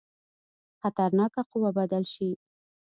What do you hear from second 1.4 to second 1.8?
قوه